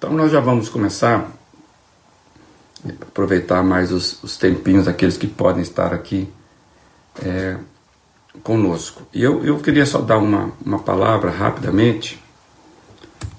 Então 0.00 0.14
nós 0.14 0.32
já 0.32 0.40
vamos 0.40 0.70
começar 0.70 1.30
aproveitar 3.02 3.62
mais 3.62 3.92
os, 3.92 4.18
os 4.22 4.38
tempinhos 4.38 4.86
daqueles 4.86 5.18
que 5.18 5.26
podem 5.26 5.60
estar 5.60 5.92
aqui 5.92 6.26
é, 7.22 7.58
conosco. 8.42 9.02
E 9.12 9.22
eu, 9.22 9.44
eu 9.44 9.58
queria 9.58 9.84
só 9.84 10.00
dar 10.00 10.16
uma, 10.16 10.52
uma 10.64 10.78
palavra 10.78 11.30
rapidamente, 11.30 12.18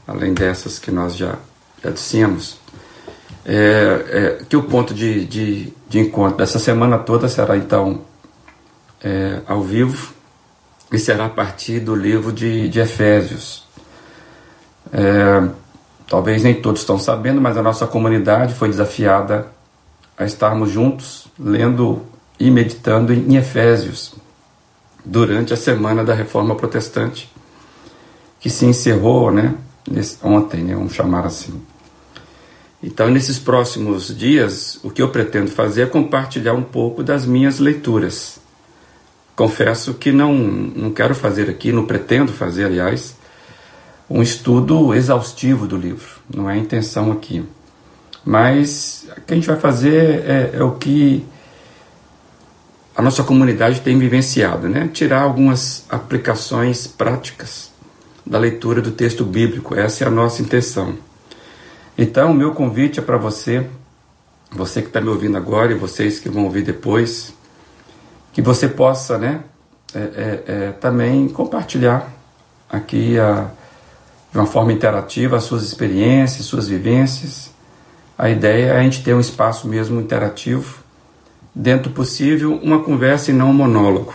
além 0.07 0.35
dessas 0.35 0.77
que 0.77 0.91
nós 0.91 1.17
já, 1.17 1.39
já 1.83 1.89
dissemos, 1.89 2.59
é, 3.43 4.37
é, 4.39 4.45
que 4.47 4.55
o 4.55 4.61
ponto 4.61 4.93
de, 4.93 5.25
de, 5.25 5.73
de, 5.89 5.97
encontro 5.97 6.37
dessa 6.37 6.59
semana 6.59 6.99
toda 6.99 7.27
será 7.27 7.57
então 7.57 8.03
é, 9.03 9.41
ao 9.47 9.63
vivo 9.63 10.13
e 10.91 10.99
será 10.99 11.25
a 11.25 11.29
partir 11.29 11.79
do 11.79 11.95
livro 11.95 12.31
de, 12.31 12.69
de 12.69 12.79
Efésios. 12.79 13.65
É, 14.93 15.60
talvez 16.11 16.43
nem 16.43 16.53
todos 16.53 16.81
estão 16.81 16.99
sabendo, 16.99 17.39
mas 17.39 17.55
a 17.55 17.61
nossa 17.61 17.87
comunidade 17.87 18.53
foi 18.53 18.67
desafiada 18.67 19.47
a 20.17 20.25
estarmos 20.25 20.69
juntos 20.69 21.27
lendo 21.39 22.01
e 22.37 22.51
meditando 22.51 23.13
em 23.13 23.37
Efésios 23.37 24.13
durante 25.05 25.53
a 25.53 25.57
semana 25.57 26.03
da 26.03 26.13
Reforma 26.13 26.53
Protestante, 26.53 27.31
que 28.41 28.49
se 28.49 28.65
encerrou 28.65 29.31
né, 29.31 29.55
ontem, 30.21 30.65
né, 30.65 30.75
vamos 30.75 30.93
chamar 30.93 31.25
assim. 31.25 31.61
Então, 32.83 33.09
nesses 33.09 33.39
próximos 33.39 34.13
dias, 34.13 34.81
o 34.83 34.89
que 34.89 35.01
eu 35.01 35.07
pretendo 35.07 35.49
fazer 35.49 35.83
é 35.83 35.85
compartilhar 35.85 36.53
um 36.53 36.63
pouco 36.63 37.01
das 37.01 37.25
minhas 37.25 37.57
leituras. 37.57 38.37
Confesso 39.33 39.93
que 39.93 40.11
não, 40.11 40.33
não 40.33 40.91
quero 40.91 41.15
fazer 41.15 41.49
aqui, 41.49 41.71
não 41.71 41.85
pretendo 41.85 42.33
fazer, 42.33 42.65
aliás, 42.65 43.15
um 44.11 44.21
estudo 44.21 44.93
exaustivo 44.93 45.65
do 45.65 45.77
livro, 45.77 46.19
não 46.33 46.49
é 46.49 46.53
a 46.53 46.57
intenção 46.57 47.11
aqui. 47.13 47.45
Mas 48.25 49.07
o 49.17 49.21
que 49.21 49.33
a 49.33 49.35
gente 49.35 49.47
vai 49.47 49.57
fazer 49.57 50.25
é, 50.27 50.51
é 50.53 50.63
o 50.63 50.71
que 50.71 51.25
a 52.95 53.01
nossa 53.01 53.23
comunidade 53.23 53.79
tem 53.79 53.97
vivenciado, 53.97 54.67
né? 54.67 54.89
Tirar 54.91 55.21
algumas 55.21 55.85
aplicações 55.89 56.85
práticas 56.85 57.71
da 58.25 58.37
leitura 58.37 58.81
do 58.81 58.91
texto 58.91 59.23
bíblico. 59.23 59.73
Essa 59.73 60.03
é 60.03 60.07
a 60.07 60.11
nossa 60.11 60.41
intenção. 60.41 60.95
Então, 61.97 62.31
o 62.31 62.33
meu 62.33 62.53
convite 62.53 62.99
é 62.99 63.01
para 63.01 63.17
você, 63.17 63.65
você 64.51 64.81
que 64.81 64.87
está 64.87 64.99
me 64.99 65.07
ouvindo 65.07 65.37
agora 65.37 65.71
e 65.71 65.75
vocês 65.75 66.19
que 66.19 66.29
vão 66.29 66.43
ouvir 66.43 66.63
depois, 66.63 67.33
que 68.33 68.41
você 68.41 68.67
possa, 68.67 69.17
né, 69.17 69.41
é, 69.95 69.99
é, 69.99 70.43
é, 70.47 70.71
também 70.73 71.27
compartilhar 71.29 72.11
aqui 72.69 73.17
a, 73.17 73.49
de 74.31 74.37
uma 74.37 74.45
forma 74.45 74.71
interativa 74.71 75.37
as 75.37 75.43
suas 75.43 75.63
experiências, 75.63 76.45
suas 76.45 76.67
vivências. 76.67 77.51
A 78.17 78.29
ideia 78.29 78.67
é 78.67 78.79
a 78.79 78.83
gente 78.83 79.03
ter 79.03 79.13
um 79.13 79.19
espaço 79.19 79.67
mesmo 79.67 79.99
interativo 79.99 80.81
dentro 81.53 81.89
do 81.89 81.95
possível, 81.95 82.55
uma 82.63 82.81
conversa 82.81 83.31
e 83.31 83.33
não 83.33 83.49
um 83.49 83.53
monólogo. 83.53 84.13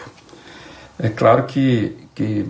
É 0.99 1.09
claro 1.09 1.45
que, 1.45 1.97
que 2.15 2.47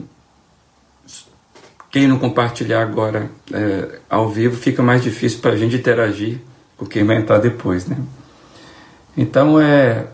quem 1.90 2.06
não 2.06 2.18
compartilhar 2.18 2.82
agora 2.82 3.30
é, 3.52 3.98
ao 4.08 4.28
vivo 4.28 4.56
fica 4.56 4.82
mais 4.82 5.02
difícil 5.02 5.40
para 5.40 5.52
a 5.52 5.56
gente 5.56 5.76
interagir 5.76 6.38
com 6.76 6.86
quem 6.86 7.04
vai 7.04 7.16
entrar 7.16 7.38
depois, 7.38 7.86
né? 7.86 7.96
Então 9.16 9.58
é 9.58 10.06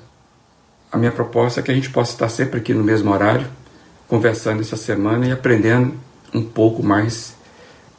a 0.91 0.97
minha 0.97 1.11
proposta 1.11 1.61
é 1.61 1.63
que 1.63 1.71
a 1.71 1.75
gente 1.75 1.91
possa 1.91 2.13
estar 2.13 2.29
sempre 2.29 2.61
aqui 2.61 2.73
no 2.73 2.85
mesmo 2.85 3.11
horário, 3.11 3.47
conversando 4.07 4.61
essa 4.61 4.77
semana 4.77 5.27
e 5.27 5.33
aprendendo 5.33 5.95
um 6.33 6.43
pouco 6.43 6.83
mais 6.83 7.35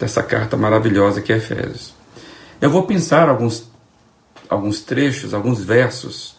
dessa 0.03 0.21
carta 0.21 0.57
maravilhosa 0.57 1.21
que 1.21 1.31
é 1.31 1.37
Efésios. 1.37 1.93
Eu 2.59 2.69
vou 2.69 2.83
pensar 2.83 3.29
alguns 3.29 3.71
alguns 4.49 4.81
trechos, 4.81 5.33
alguns 5.33 5.63
versos 5.63 6.35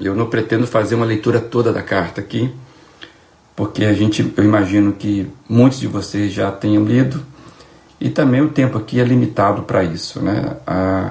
eu 0.00 0.14
não 0.14 0.26
pretendo 0.26 0.66
fazer 0.66 0.94
uma 0.94 1.04
leitura 1.04 1.40
toda 1.40 1.72
da 1.72 1.82
carta 1.82 2.22
aqui, 2.22 2.50
porque 3.54 3.84
a 3.84 3.92
gente, 3.92 4.32
eu 4.34 4.44
imagino 4.44 4.94
que 4.94 5.30
muitos 5.46 5.78
de 5.78 5.86
vocês 5.86 6.32
já 6.32 6.50
tenham 6.50 6.84
lido 6.84 7.22
e 8.00 8.08
também 8.08 8.40
o 8.40 8.48
tempo 8.48 8.78
aqui 8.78 8.98
é 8.98 9.04
limitado 9.04 9.62
para 9.62 9.84
isso, 9.84 10.22
né? 10.22 10.56
A, 10.66 11.10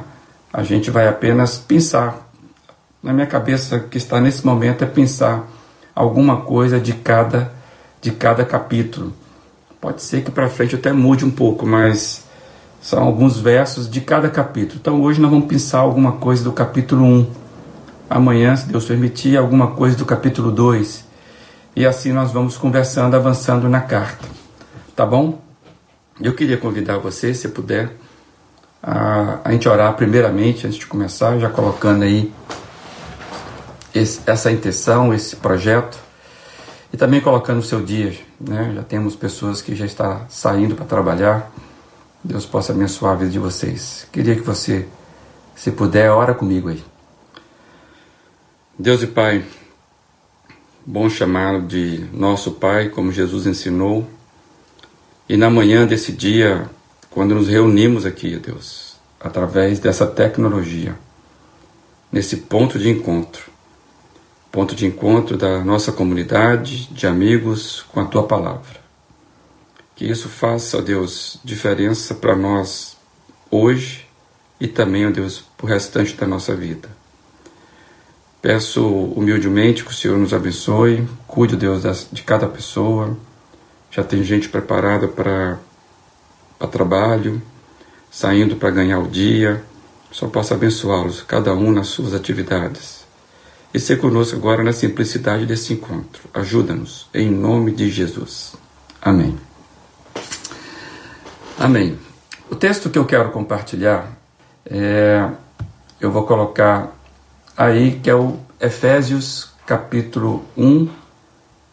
a 0.51 0.63
gente 0.63 0.89
vai 0.89 1.07
apenas 1.07 1.59
pensar. 1.59 2.27
Na 3.03 3.13
minha 3.13 3.27
cabeça 3.27 3.79
que 3.79 3.97
está 3.97 4.19
nesse 4.19 4.43
momento 4.43 4.83
é 4.83 4.87
pensar 4.87 5.47
alguma 5.93 6.41
coisa 6.41 6.79
de 6.79 6.93
cada 6.93 7.53
de 8.01 8.11
cada 8.11 8.43
capítulo. 8.43 9.13
Pode 9.81 10.01
ser 10.01 10.23
que 10.23 10.31
para 10.31 10.49
frente 10.49 10.75
até 10.75 10.91
mude 10.91 11.23
um 11.23 11.31
pouco, 11.31 11.65
mas 11.65 12.25
são 12.81 13.03
alguns 13.03 13.37
versos 13.37 13.89
de 13.89 14.01
cada 14.01 14.29
capítulo. 14.29 14.79
Então 14.79 15.01
hoje 15.01 15.21
nós 15.21 15.31
vamos 15.31 15.47
pensar 15.47 15.79
alguma 15.79 16.13
coisa 16.13 16.43
do 16.43 16.51
capítulo 16.51 17.05
1 17.05 17.27
amanhã, 18.09 18.55
se 18.55 18.67
Deus 18.67 18.85
permitir, 18.85 19.37
alguma 19.37 19.67
coisa 19.71 19.95
do 19.95 20.05
capítulo 20.05 20.51
2. 20.51 21.05
E 21.75 21.85
assim 21.85 22.11
nós 22.11 22.31
vamos 22.31 22.57
conversando, 22.57 23.15
avançando 23.15 23.69
na 23.69 23.79
carta. 23.79 24.27
Tá 24.95 25.05
bom? 25.05 25.39
Eu 26.19 26.33
queria 26.33 26.57
convidar 26.57 26.97
você, 26.97 27.33
se 27.33 27.47
puder, 27.47 27.95
a, 28.83 29.39
a 29.45 29.51
gente 29.51 29.69
orar 29.69 29.93
primeiramente, 29.93 30.67
antes 30.67 30.77
de 30.77 30.85
começar, 30.85 31.37
já 31.39 31.49
colocando 31.49 32.03
aí 32.03 32.33
esse, 33.95 34.21
essa 34.25 34.51
intenção, 34.51 35.13
esse 35.13 35.35
projeto, 35.37 35.97
e 36.91 36.97
também 36.97 37.21
colocando 37.21 37.59
o 37.59 37.63
seu 37.63 37.81
dia. 37.81 38.17
Né? 38.39 38.73
Já 38.75 38.83
temos 38.83 39.15
pessoas 39.15 39.61
que 39.61 39.75
já 39.75 39.85
estão 39.85 40.25
saindo 40.29 40.75
para 40.75 40.85
trabalhar. 40.85 41.51
Deus 42.23 42.45
possa 42.45 42.73
abençoar 42.73 43.13
a 43.13 43.15
vida 43.15 43.31
de 43.31 43.39
vocês. 43.39 44.07
Queria 44.11 44.35
que 44.35 44.41
você, 44.41 44.87
se 45.55 45.71
puder, 45.71 46.11
ora 46.11 46.33
comigo 46.33 46.69
aí. 46.69 46.83
Deus 48.77 49.03
e 49.03 49.07
Pai, 49.07 49.43
bom 50.85 51.09
chamá-lo 51.09 51.61
de 51.61 52.05
nosso 52.13 52.53
Pai, 52.53 52.89
como 52.89 53.11
Jesus 53.11 53.45
ensinou. 53.45 54.07
E 55.27 55.37
na 55.37 55.49
manhã 55.49 55.85
desse 55.85 56.11
dia, 56.11 56.69
quando 57.09 57.35
nos 57.35 57.47
reunimos 57.47 58.05
aqui, 58.05 58.37
Deus, 58.37 58.95
através 59.19 59.79
dessa 59.79 60.07
tecnologia, 60.07 60.95
nesse 62.11 62.37
ponto 62.37 62.79
de 62.79 62.89
encontro, 62.89 63.43
ponto 64.51 64.75
de 64.75 64.85
encontro 64.85 65.37
da 65.37 65.63
nossa 65.63 65.91
comunidade, 65.91 66.87
de 66.91 67.05
amigos, 67.05 67.85
com 67.91 67.99
a 67.99 68.05
tua 68.05 68.23
palavra. 68.23 68.79
Que 69.95 70.05
isso 70.05 70.29
faça, 70.29 70.77
ó 70.77 70.81
Deus, 70.81 71.39
diferença 71.43 72.15
para 72.15 72.35
nós 72.35 72.97
hoje 73.51 74.07
e 74.59 74.67
também, 74.67 75.07
ó 75.07 75.11
Deus, 75.11 75.43
para 75.57 75.65
o 75.65 75.69
restante 75.69 76.15
da 76.15 76.25
nossa 76.25 76.55
vida. 76.55 76.89
Peço 78.41 78.87
humildemente 78.87 79.83
que 79.83 79.91
o 79.91 79.93
Senhor 79.93 80.17
nos 80.17 80.33
abençoe, 80.33 81.07
cuide, 81.27 81.57
Deus, 81.57 82.07
de 82.11 82.23
cada 82.23 82.47
pessoa. 82.47 83.17
Já 83.91 84.03
tem 84.03 84.23
gente 84.23 84.47
preparada 84.47 85.07
para 85.07 85.59
trabalho, 86.71 87.41
saindo 88.09 88.55
para 88.55 88.71
ganhar 88.71 88.99
o 88.99 89.07
dia. 89.09 89.63
Só 90.11 90.27
possa 90.27 90.55
abençoá-los, 90.55 91.21
cada 91.21 91.53
um 91.53 91.71
nas 91.71 91.87
suas 91.87 92.13
atividades. 92.13 92.98
E 93.73 93.79
ser 93.79 93.97
conosco 93.97 94.35
agora 94.35 94.63
na 94.63 94.73
simplicidade 94.73 95.45
desse 95.45 95.73
encontro. 95.73 96.23
Ajuda-nos, 96.33 97.07
em 97.13 97.29
nome 97.29 97.71
de 97.71 97.89
Jesus. 97.89 98.55
Amém. 99.01 99.37
Amém. 101.57 101.99
O 102.49 102.55
texto 102.55 102.89
que 102.89 102.97
eu 102.97 103.05
quero 103.05 103.31
compartilhar, 103.31 104.11
é, 104.65 105.29
eu 106.01 106.11
vou 106.11 106.23
colocar 106.23 106.95
aí 107.55 107.99
que 108.01 108.09
é 108.09 108.15
o 108.15 108.39
Efésios 108.59 109.49
capítulo 109.65 110.43
1, 110.57 110.89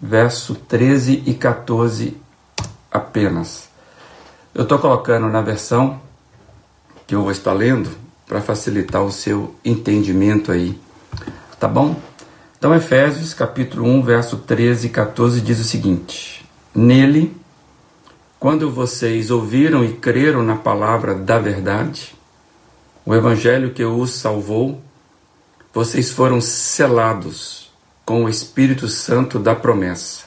verso 0.01 0.55
13 0.55 1.23
e 1.25 1.33
14 1.33 2.17
apenas. 2.91 3.69
Eu 4.55 4.65
estou 4.65 4.79
colocando 4.79 5.29
na 5.29 5.41
versão 5.41 6.01
que 7.06 7.15
eu 7.15 7.23
vou 7.23 7.31
estar 7.31 7.53
lendo 7.53 7.91
para 8.26 8.41
facilitar 8.41 9.03
o 9.03 9.11
seu 9.11 9.55
entendimento 9.65 10.53
aí, 10.53 10.79
tá 11.58 11.67
bom? 11.67 11.97
Então, 12.58 12.75
Efésios 12.75 13.32
capítulo 13.35 13.85
1, 13.85 14.03
verso 14.03 14.38
13 14.38 14.87
e 14.87 14.91
14 14.91 15.41
diz 15.41 15.61
o 15.61 15.64
seguinte: 15.64 16.47
Nele, 16.75 17.37
quando 18.38 18.70
vocês 18.70 19.31
ouviram 19.31 19.85
e 19.85 19.94
creram 19.94 20.43
na 20.43 20.56
palavra 20.56 21.14
da 21.14 21.38
verdade, 21.38 22.14
o 23.05 23.14
evangelho 23.14 23.73
que 23.73 23.85
os 23.85 24.11
salvou, 24.11 24.82
vocês 25.73 26.11
foram 26.11 26.41
selados 26.41 27.70
com 28.05 28.25
o 28.25 28.29
Espírito 28.29 28.88
Santo 28.88 29.38
da 29.38 29.55
promessa, 29.55 30.25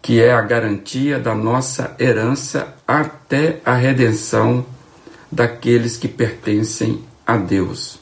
que 0.00 0.22
é 0.22 0.32
a 0.32 0.40
garantia 0.40 1.18
da 1.18 1.34
nossa 1.34 1.94
herança 1.98 2.74
até 2.86 3.60
a 3.64 3.74
redenção 3.74 4.64
daqueles 5.30 5.96
que 5.96 6.08
pertencem 6.08 7.04
a 7.26 7.36
Deus, 7.36 7.98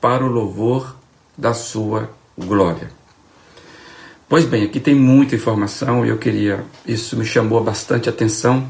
para 0.00 0.24
o 0.24 0.28
louvor 0.28 0.96
da 1.36 1.52
sua 1.54 2.10
glória. 2.36 2.90
Pois 4.28 4.44
bem, 4.44 4.64
aqui 4.64 4.80
tem 4.80 4.94
muita 4.94 5.34
informação 5.34 6.04
e 6.04 6.08
eu 6.08 6.18
queria, 6.18 6.64
isso 6.84 7.16
me 7.16 7.24
chamou 7.24 7.62
bastante 7.62 8.08
atenção. 8.08 8.66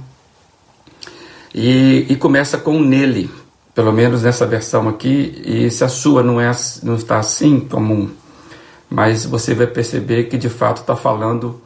E, 1.55 2.07
e 2.11 2.17
começa 2.17 2.59
com 2.59 2.79
nele, 2.79 3.31
pelo 3.75 3.93
menos 3.93 4.23
nessa 4.23 4.47
versão 4.47 4.89
aqui, 4.89 5.43
e 5.45 5.71
se 5.71 5.83
a 5.83 5.89
sua 5.89 6.23
não, 6.23 6.39
é, 6.39 6.51
não 6.83 6.97
está 6.97 7.19
assim 7.19 7.61
comum, 7.61 8.11
mas 8.91 9.25
você 9.25 9.55
vai 9.55 9.67
perceber 9.67 10.25
que 10.25 10.37
de 10.37 10.51
fato 10.51 10.83
está 10.83 10.95
falando 10.95 11.61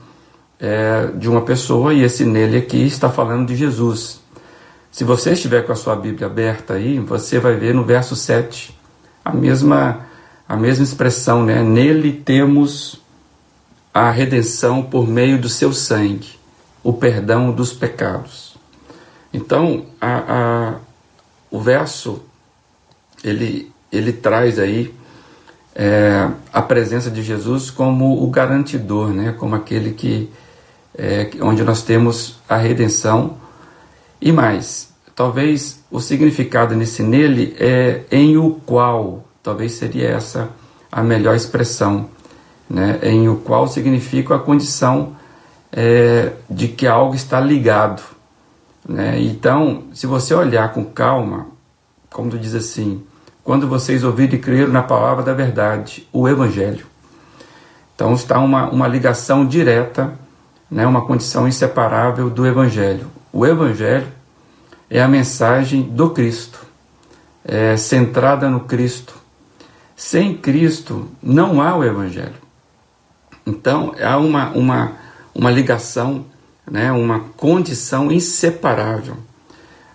é, 0.61 1.07
de 1.17 1.29
uma 1.29 1.41
pessoa 1.41 1.93
e 1.93 2.03
esse 2.03 2.25
nele 2.25 2.59
aqui 2.59 2.87
está 2.87 3.11
falando 3.11 3.49
de 3.49 3.57
Jesus. 3.57 4.21
Se 4.93 5.05
você 5.05 5.33
estiver 5.33 5.63
com 5.65 5.73
a 5.73 5.77
sua 5.77 5.97
Bíblia 5.97 6.27
aberta 6.27 6.75
aí, 6.75 6.99
você 6.99 7.39
vai 7.39 7.57
ver 7.57 7.75
no 7.75 7.85
verso 7.85 8.15
7 8.15 8.79
a 9.25 9.33
mesma, 9.33 10.07
a 10.51 10.57
mesma 10.57 10.83
expressão, 10.83 11.45
né? 11.45 11.63
Nele 11.63 12.11
temos 12.11 13.01
a 13.95 14.11
redenção 14.11 14.83
por 14.83 15.07
meio 15.07 15.41
do 15.41 15.49
seu 15.49 15.73
sangue, 15.73 16.31
o 16.83 16.93
perdão 16.93 17.53
dos 17.53 17.73
pecados. 17.73 18.57
Então, 19.33 19.87
a, 20.01 20.17
a, 20.27 20.75
o 21.53 21.61
verso 21.61 22.25
ele, 23.23 23.71
ele 23.93 24.13
traz 24.13 24.59
aí 24.59 24.93
é, 25.73 26.29
a 26.53 26.61
presença 26.61 27.13
de 27.13 27.23
Jesus 27.23 27.71
como 27.71 28.21
o 28.21 28.29
garantidor, 28.29 29.11
né? 29.11 29.33
como 29.39 29.55
aquele 29.55 29.93
que 29.93 30.33
é, 30.99 31.31
onde 31.43 31.63
nós 31.63 31.85
temos 31.85 32.41
a 32.49 32.57
redenção 32.57 33.37
e 34.21 34.33
mais. 34.33 34.93
Talvez 35.15 35.81
o 35.93 36.01
significado 36.01 36.75
nesse 36.75 37.05
nele 37.05 37.55
é 37.57 38.03
em 38.11 38.37
o 38.37 38.61
qual, 38.67 39.30
talvez 39.43 39.73
seria 39.73 40.09
essa 40.11 40.51
a 40.91 41.03
melhor 41.03 41.35
expressão, 41.35 42.09
né? 42.69 42.99
em 43.03 43.29
o 43.29 43.37
qual 43.37 43.69
significa 43.69 44.35
a 44.35 44.39
condição 44.39 45.17
é, 45.73 46.33
de 46.49 46.69
que 46.69 46.87
algo 46.87 47.15
está 47.15 47.41
ligado. 47.41 48.03
Né? 48.89 49.21
Então, 49.21 49.85
se 49.93 50.07
você 50.07 50.35
olhar 50.35 50.73
com 50.73 50.85
calma, 50.85 51.47
como 52.11 52.31
diz 52.31 52.55
assim, 52.55 53.03
quando 53.45 53.69
vocês 53.69 54.05
ouvirem 54.05 54.37
e 54.37 54.39
creram 54.39 54.73
na 54.73 54.83
palavra 54.83 55.23
da 55.23 55.33
verdade, 55.33 56.07
o 56.13 56.29
Evangelho. 56.29 56.87
Então 57.95 58.15
está 58.15 58.39
uma, 58.39 58.71
uma 58.71 58.89
ligação 58.89 59.47
direta, 59.47 60.15
né, 60.71 60.87
uma 60.87 61.05
condição 61.05 61.47
inseparável 61.47 62.31
do 62.31 62.47
Evangelho. 62.47 63.07
O 63.33 63.47
Evangelho 63.47 64.07
é 64.89 65.03
a 65.03 65.09
mensagem 65.09 65.83
do 65.83 66.11
Cristo, 66.11 66.65
é 67.45 67.77
centrada 67.77 68.49
no 68.49 68.61
Cristo. 68.61 69.20
Sem 70.01 70.35
Cristo 70.35 71.09
não 71.23 71.61
há 71.61 71.77
o 71.77 71.85
Evangelho. 71.85 72.41
Então 73.47 73.95
há 74.03 74.17
uma, 74.17 74.49
uma, 74.53 74.93
uma 75.35 75.51
ligação, 75.51 76.25
né, 76.69 76.91
uma 76.91 77.21
condição 77.37 78.11
inseparável. 78.11 79.19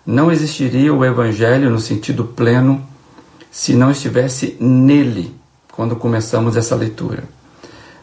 Não 0.06 0.30
existiria 0.30 0.94
o 0.94 1.04
Evangelho 1.04 1.68
no 1.70 1.80
sentido 1.80 2.24
pleno 2.24 2.86
se 3.50 3.74
não 3.74 3.90
estivesse 3.90 4.56
nele 4.60 5.34
quando 5.72 5.96
começamos 5.96 6.56
essa 6.56 6.76
leitura. 6.76 7.24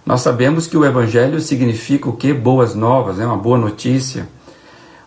Nós 0.05 0.19
sabemos 0.19 0.67
que 0.67 0.75
o 0.75 0.83
Evangelho 0.83 1.39
significa 1.39 2.09
o 2.09 2.17
que? 2.17 2.33
Boas 2.33 2.75
novas, 2.75 3.15
né? 3.15 3.25
uma 3.25 3.37
boa 3.37 3.57
notícia. 3.57 4.27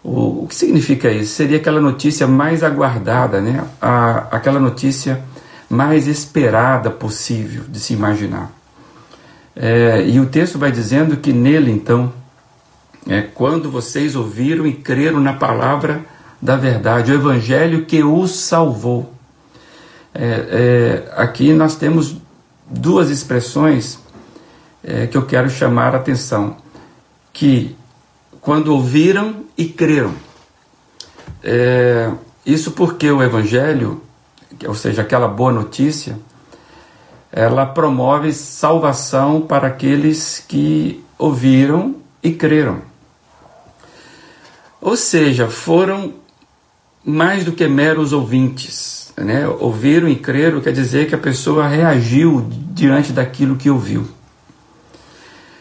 O, 0.03 0.45
o, 0.45 0.47
que 0.49 0.55
significa 0.55 1.13
isso? 1.13 1.35
Seria 1.35 1.59
aquela 1.59 1.81
notícia 1.81 2.27
mais 2.27 2.65
aguardada, 2.65 3.39
né? 3.39 3.67
A, 3.83 4.29
aquela 4.31 4.59
notícia 4.59 5.23
mais 5.69 6.07
esperada 6.07 6.91
possível 6.91 7.65
de 7.69 7.81
se 7.81 7.93
imaginar. 7.93 8.53
É, 9.55 10.07
e 10.07 10.21
o 10.21 10.27
texto 10.27 10.59
vai 10.59 10.71
dizendo 10.71 11.17
que 11.17 11.33
nele, 11.33 11.71
então, 11.71 12.13
é, 13.09 13.23
quando 13.23 13.71
vocês 13.71 14.15
ouviram 14.15 14.67
e 14.67 14.73
creram 14.75 15.21
na 15.21 15.33
palavra 15.33 16.05
da 16.41 16.57
verdade, 16.57 17.11
o 17.11 17.15
Evangelho 17.15 17.87
que 17.87 18.03
os 18.03 18.33
salvou. 18.33 19.13
É, 20.15 21.05
é, 21.09 21.13
aqui 21.17 21.53
nós 21.53 21.77
temos 21.77 22.17
duas 22.69 23.11
expressões 23.11 23.99
é, 24.83 25.07
que 25.07 25.17
eu 25.17 25.25
quero 25.25 25.49
chamar 25.51 25.95
a 25.95 25.99
atenção, 25.99 26.57
que 27.33 27.75
quando 28.41 28.69
ouviram 28.69 29.45
e 29.57 29.67
creram. 29.67 30.15
É, 31.43 32.11
isso 32.45 32.73
porque 32.73 33.11
o 33.11 33.23
Evangelho, 33.23 34.03
ou 34.67 34.75
seja, 34.75 35.03
aquela 35.03 35.29
boa 35.29 35.53
notícia, 35.53 36.19
ela 37.33 37.67
promove 37.67 38.33
salvação 38.33 39.41
para 39.41 39.69
aqueles 39.69 40.45
que 40.47 41.05
ouviram 41.19 41.97
e 42.23 42.33
creram. 42.33 42.81
Ou 44.81 44.97
seja, 44.97 45.49
foram 45.49 46.15
mais 47.05 47.45
do 47.45 47.53
que 47.53 47.67
meros 47.67 48.13
ouvintes. 48.13 49.13
Né? 49.17 49.47
Ouviram 49.47 50.09
e 50.09 50.17
creram 50.17 50.61
quer 50.61 50.73
dizer 50.73 51.09
que 51.09 51.15
a 51.15 51.19
pessoa 51.19 51.67
reagiu 51.67 52.47
diante 52.51 53.13
daquilo 53.13 53.57
que 53.57 53.71
ouviu. 53.71 54.07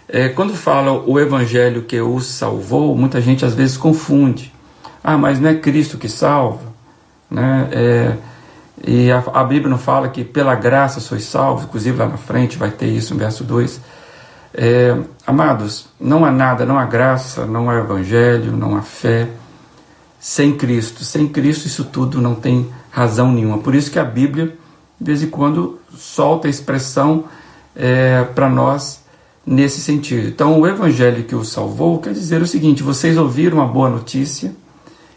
É, 0.07 0.29
quando 0.29 0.53
fala 0.53 0.91
o 0.91 1.19
evangelho 1.19 1.83
que 1.83 1.99
o 1.99 2.19
salvou, 2.19 2.95
muita 2.95 3.19
gente 3.19 3.43
às 3.43 3.53
vezes 3.53 3.75
confunde. 3.75 4.53
Ah, 5.03 5.17
mas 5.17 5.39
não 5.39 5.49
é 5.49 5.55
Cristo 5.55 5.97
que 5.97 6.07
salva? 6.07 6.73
Né? 7.29 7.69
É, 7.71 8.17
e 8.85 9.11
a, 9.11 9.23
a, 9.33 9.43
Bíblia 9.43 9.69
não 9.69 9.79
fala 9.79 10.09
que 10.09 10.23
pela 10.23 10.53
graça 10.53 10.99
sois 10.99 11.23
salvos, 11.23 11.63
inclusive 11.63 11.97
lá 11.97 12.07
na 12.07 12.17
frente 12.17 12.55
vai 12.55 12.69
ter 12.69 12.85
isso 12.85 13.15
no 13.15 13.19
verso 13.19 13.43
2. 13.43 13.81
É, 14.53 14.95
amados, 15.25 15.87
não 15.99 16.23
há 16.23 16.31
nada, 16.31 16.65
não 16.67 16.77
há 16.77 16.85
graça, 16.85 17.45
não 17.45 17.67
há 17.67 17.79
evangelho, 17.79 18.51
não 18.51 18.77
há 18.77 18.83
fé 18.83 19.27
sem 20.19 20.55
Cristo. 20.55 21.03
Sem 21.03 21.27
Cristo 21.27 21.65
isso 21.65 21.83
tudo 21.85 22.21
não 22.21 22.35
tem 22.35 22.69
razão 22.91 23.31
nenhuma. 23.31 23.57
Por 23.57 23.73
isso 23.73 23.89
que 23.89 23.97
a 23.97 24.03
Bíblia, 24.03 24.55
de 24.99 25.05
vez 25.05 25.23
em 25.23 25.29
quando, 25.29 25.79
solta 25.97 26.47
a 26.47 26.49
expressão 26.49 27.25
é, 27.75 28.23
para 28.35 28.47
nós 28.47 29.03
nesse 29.43 29.81
sentido. 29.81 30.27
Então, 30.27 30.59
o 30.59 30.67
evangelho 30.67 31.23
que 31.23 31.35
o 31.35 31.43
salvou 31.43 31.99
quer 31.99 32.13
dizer 32.13 32.39
o 32.39 32.47
seguinte: 32.47 32.83
vocês 32.83 33.17
ouviram 33.17 33.61
a 33.61 33.65
boa 33.65 33.89
notícia 33.89 34.55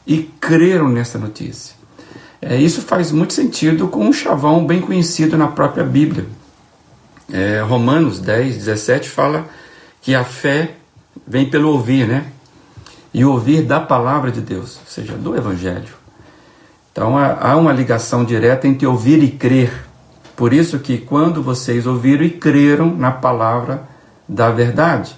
e 0.06 0.23
creram 0.41 0.88
nessa 0.88 1.19
notícia. 1.19 1.76
É, 2.40 2.56
isso 2.56 2.82
faz 2.82 3.11
muito 3.11 3.32
sentido 3.32 3.88
com 3.88 4.06
um 4.06 4.12
chavão 4.12 4.67
bem 4.67 4.81
conhecido 4.81 5.37
na 5.37 5.49
própria 5.49 5.85
Bíblia. 5.85 6.26
É, 7.32 7.61
Romanos 7.61 8.20
10, 8.20 8.56
17 8.56 9.08
fala 9.08 9.46
que 10.00 10.14
a 10.14 10.25
fé 10.25 10.76
vem 11.26 11.50
pelo 11.50 11.70
ouvir, 11.70 12.06
né? 12.06 12.26
E 13.12 13.25
ouvir 13.25 13.62
da 13.62 13.81
palavra 13.81 14.31
de 14.31 14.40
Deus, 14.40 14.76
ou 14.76 14.87
seja, 14.87 15.14
do 15.14 15.37
Evangelho. 15.37 15.99
Então 16.93 17.17
há 17.17 17.56
uma 17.56 17.73
ligação 17.73 18.25
direta 18.25 18.67
entre 18.67 18.87
ouvir 18.87 19.22
e 19.22 19.31
crer. 19.31 19.72
Por 20.34 20.53
isso 20.53 20.79
que 20.79 20.98
quando 20.98 21.43
vocês 21.43 21.86
ouviram 21.86 22.24
e 22.24 22.31
creram 22.31 22.94
na 22.94 23.10
palavra 23.10 23.82
da 24.29 24.51
verdade, 24.51 25.17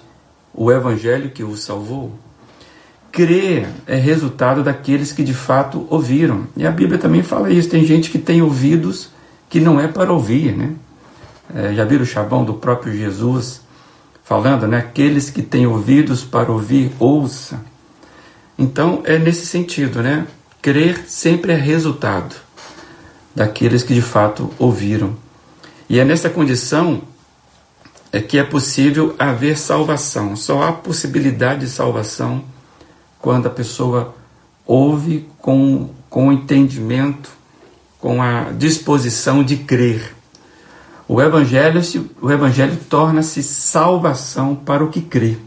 o 0.53 0.71
evangelho 0.71 1.31
que 1.31 1.43
o 1.43 1.57
salvou. 1.57 2.11
Crer 3.11 3.67
é 3.85 3.95
resultado 3.95 4.63
daqueles 4.63 5.11
que 5.11 5.23
de 5.23 5.33
fato 5.33 5.85
ouviram. 5.89 6.47
E 6.55 6.65
a 6.65 6.71
Bíblia 6.71 6.97
também 6.97 7.21
fala 7.21 7.51
isso. 7.51 7.69
Tem 7.69 7.85
gente 7.85 8.09
que 8.09 8.17
tem 8.17 8.41
ouvidos 8.41 9.09
que 9.49 9.59
não 9.59 9.79
é 9.79 9.87
para 9.87 10.13
ouvir, 10.13 10.55
né? 10.55 10.73
É, 11.53 11.73
já 11.73 11.83
viram 11.83 12.03
o 12.03 12.07
chabão 12.07 12.45
do 12.45 12.53
próprio 12.53 12.95
Jesus 12.95 13.61
falando, 14.23 14.65
né? 14.65 14.77
Aqueles 14.77 15.29
que 15.29 15.41
têm 15.41 15.67
ouvidos 15.67 16.23
para 16.23 16.49
ouvir, 16.49 16.89
ouça. 16.97 17.59
Então 18.57 19.01
é 19.03 19.19
nesse 19.19 19.45
sentido, 19.45 20.01
né? 20.01 20.25
Crer 20.61 21.03
sempre 21.05 21.51
é 21.51 21.55
resultado 21.55 22.33
daqueles 23.35 23.83
que 23.83 23.93
de 23.93 24.01
fato 24.01 24.49
ouviram. 24.57 25.17
E 25.89 25.99
é 25.99 26.05
nessa 26.05 26.29
condição 26.29 27.01
é 28.13 28.21
que 28.21 28.37
é 28.37 28.43
possível 28.43 29.15
haver 29.19 29.57
salvação. 29.57 30.35
Só 30.37 30.63
há 30.63 30.71
possibilidade 30.71 31.61
de 31.61 31.67
salvação 31.67 32.43
quando 33.21 33.47
a 33.47 33.51
pessoa 33.51 34.15
ouve 34.65 35.27
com, 35.37 35.89
com 36.09 36.29
o 36.29 36.31
entendimento, 36.31 37.29
com 37.99 38.21
a 38.21 38.51
disposição 38.51 39.43
de 39.43 39.57
crer. 39.57 40.15
O 41.07 41.21
Evangelho, 41.21 41.81
o 42.21 42.31
Evangelho 42.31 42.77
torna-se 42.89 43.43
salvação 43.43 44.55
para 44.55 44.83
o 44.83 44.89
que 44.89 45.01
crê. 45.01 45.37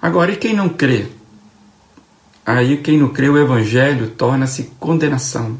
Agora, 0.00 0.32
e 0.32 0.36
quem 0.36 0.52
não 0.52 0.68
crê? 0.68 1.06
Aí, 2.44 2.76
quem 2.78 2.98
não 2.98 3.08
crê, 3.08 3.28
o 3.28 3.38
Evangelho 3.38 4.10
torna-se 4.10 4.64
condenação. 4.80 5.56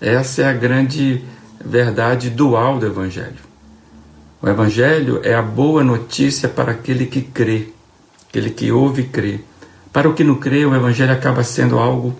Essa 0.00 0.42
é 0.42 0.48
a 0.48 0.52
grande 0.52 1.24
verdade 1.64 2.30
dual 2.30 2.78
do 2.78 2.86
Evangelho. 2.86 3.52
O 4.40 4.48
Evangelho 4.48 5.20
é 5.24 5.34
a 5.34 5.42
boa 5.42 5.82
notícia 5.82 6.48
para 6.48 6.72
aquele 6.72 7.06
que 7.06 7.22
crê, 7.22 7.71
aquele 8.32 8.48
que 8.48 8.72
ouve 8.72 9.02
e 9.02 9.06
crê. 9.06 9.40
Para 9.92 10.08
o 10.08 10.14
que 10.14 10.24
não 10.24 10.36
crê, 10.36 10.64
o 10.64 10.74
Evangelho 10.74 11.12
acaba 11.12 11.44
sendo 11.44 11.78
algo 11.78 12.16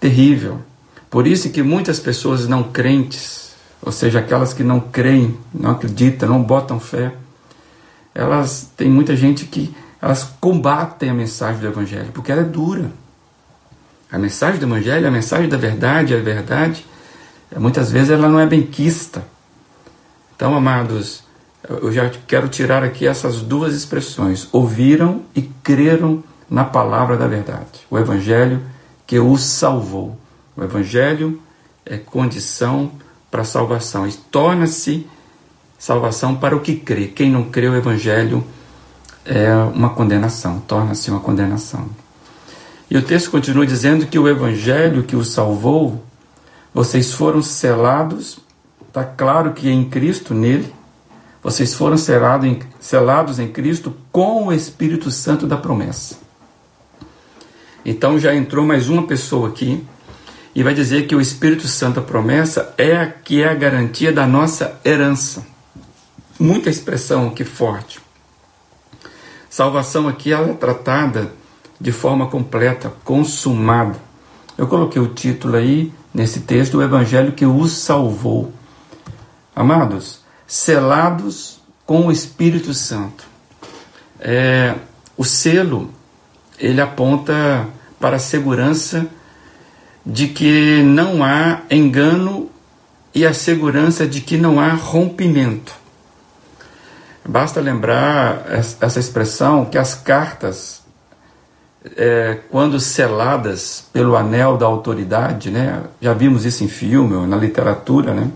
terrível. 0.00 0.60
Por 1.08 1.28
isso 1.28 1.48
que 1.50 1.62
muitas 1.62 2.00
pessoas 2.00 2.48
não 2.48 2.64
crentes, 2.64 3.52
ou 3.80 3.92
seja, 3.92 4.18
aquelas 4.18 4.52
que 4.52 4.64
não 4.64 4.80
creem, 4.80 5.38
não 5.54 5.70
acreditam, 5.70 6.28
não 6.28 6.42
botam 6.42 6.80
fé, 6.80 7.14
elas 8.12 8.72
tem 8.76 8.90
muita 8.90 9.14
gente 9.14 9.44
que 9.44 9.72
elas 10.02 10.24
combatem 10.40 11.08
a 11.08 11.14
mensagem 11.14 11.60
do 11.60 11.68
Evangelho, 11.68 12.10
porque 12.12 12.32
ela 12.32 12.40
é 12.40 12.44
dura. 12.44 12.90
A 14.10 14.18
mensagem 14.18 14.58
do 14.58 14.66
Evangelho, 14.66 15.06
a 15.06 15.10
mensagem 15.10 15.48
da 15.48 15.56
verdade, 15.56 16.14
a 16.14 16.20
verdade, 16.20 16.84
muitas 17.56 17.92
vezes 17.92 18.10
ela 18.10 18.28
não 18.28 18.40
é 18.40 18.46
bem 18.46 18.62
quista. 18.62 19.24
Então, 20.34 20.54
amados, 20.54 21.25
eu 21.68 21.92
já 21.92 22.10
quero 22.26 22.48
tirar 22.48 22.82
aqui 22.82 23.06
essas 23.06 23.42
duas 23.42 23.74
expressões: 23.74 24.48
ouviram 24.52 25.22
e 25.34 25.42
creram 25.42 26.22
na 26.48 26.64
palavra 26.64 27.16
da 27.16 27.26
verdade, 27.26 27.80
o 27.90 27.98
Evangelho 27.98 28.62
que 29.06 29.18
os 29.18 29.42
salvou. 29.42 30.18
O 30.56 30.62
Evangelho 30.62 31.40
é 31.84 31.96
condição 31.96 32.90
para 33.30 33.44
salvação 33.44 34.06
e 34.06 34.12
torna-se 34.12 35.06
salvação 35.78 36.34
para 36.34 36.56
o 36.56 36.60
que 36.60 36.76
crê. 36.76 37.06
Quem 37.06 37.30
não 37.30 37.44
crê, 37.44 37.68
o 37.68 37.76
Evangelho 37.76 38.44
é 39.24 39.54
uma 39.54 39.90
condenação, 39.90 40.60
torna-se 40.60 41.10
uma 41.10 41.20
condenação. 41.20 41.88
E 42.90 42.96
o 42.96 43.02
texto 43.02 43.30
continua 43.30 43.66
dizendo 43.66 44.06
que 44.06 44.18
o 44.18 44.28
Evangelho 44.28 45.02
que 45.02 45.16
os 45.16 45.32
salvou, 45.32 46.02
vocês 46.72 47.12
foram 47.12 47.42
selados, 47.42 48.38
está 48.86 49.04
claro 49.04 49.52
que 49.52 49.68
em 49.68 49.84
Cristo, 49.84 50.32
nele, 50.32 50.72
vocês 51.46 51.74
foram 51.74 51.96
selados 51.96 52.44
em, 52.44 52.58
selados 52.80 53.38
em 53.38 53.46
Cristo 53.46 53.94
com 54.10 54.48
o 54.48 54.52
Espírito 54.52 55.12
Santo 55.12 55.46
da 55.46 55.56
promessa. 55.56 56.18
Então 57.84 58.18
já 58.18 58.34
entrou 58.34 58.66
mais 58.66 58.88
uma 58.88 59.06
pessoa 59.06 59.50
aqui 59.50 59.86
e 60.56 60.64
vai 60.64 60.74
dizer 60.74 61.06
que 61.06 61.14
o 61.14 61.20
Espírito 61.20 61.68
Santo 61.68 62.00
da 62.00 62.02
promessa 62.02 62.74
é 62.76 62.96
a 62.96 63.06
que 63.06 63.44
é 63.44 63.48
a 63.48 63.54
garantia 63.54 64.12
da 64.12 64.26
nossa 64.26 64.80
herança. 64.84 65.46
Muita 66.36 66.68
expressão 66.68 67.28
aqui 67.28 67.44
forte. 67.44 68.00
Salvação 69.48 70.08
aqui 70.08 70.32
ela 70.32 70.48
é 70.48 70.52
tratada 70.52 71.32
de 71.80 71.92
forma 71.92 72.26
completa, 72.26 72.92
consumada. 73.04 73.96
Eu 74.58 74.66
coloquei 74.66 75.00
o 75.00 75.14
título 75.14 75.54
aí 75.54 75.92
nesse 76.12 76.40
texto, 76.40 76.78
o 76.78 76.82
Evangelho 76.82 77.30
que 77.30 77.46
os 77.46 77.70
salvou. 77.70 78.52
Amados, 79.54 80.25
selados 80.46 81.60
com 81.84 82.06
o 82.06 82.12
Espírito 82.12 82.72
Santo. 82.72 83.24
É, 84.20 84.74
o 85.16 85.24
selo, 85.24 85.90
ele 86.58 86.80
aponta 86.80 87.66
para 87.98 88.16
a 88.16 88.20
segurança 88.20 89.06
de 90.04 90.28
que 90.28 90.82
não 90.82 91.24
há 91.24 91.62
engano 91.70 92.50
e 93.14 93.26
a 93.26 93.32
segurança 93.32 94.06
de 94.06 94.20
que 94.20 94.36
não 94.36 94.60
há 94.60 94.72
rompimento. 94.74 95.74
Basta 97.28 97.60
lembrar 97.60 98.46
essa 98.80 99.00
expressão 99.00 99.64
que 99.64 99.76
as 99.76 99.94
cartas, 99.94 100.82
é, 101.96 102.38
quando 102.50 102.78
seladas 102.78 103.84
pelo 103.92 104.16
anel 104.16 104.56
da 104.56 104.66
autoridade, 104.66 105.50
né, 105.50 105.82
já 106.00 106.12
vimos 106.12 106.44
isso 106.44 106.62
em 106.62 106.68
filme, 106.68 107.26
na 107.26 107.36
literatura, 107.36 108.14
né, 108.14 108.30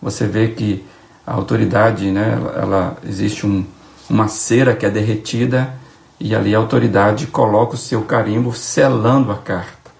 você 0.00 0.26
vê 0.26 0.48
que 0.48 0.84
a 1.26 1.34
autoridade, 1.34 2.10
né, 2.10 2.38
ela 2.54 2.96
existe 3.04 3.44
um, 3.44 3.64
uma 4.08 4.28
cera 4.28 4.76
que 4.76 4.86
é 4.86 4.90
derretida 4.90 5.74
e 6.20 6.34
ali 6.34 6.54
a 6.54 6.58
autoridade 6.58 7.26
coloca 7.26 7.74
o 7.74 7.78
seu 7.78 8.02
carimbo 8.02 8.54
selando 8.54 9.32
a 9.32 9.36
carta. 9.36 9.90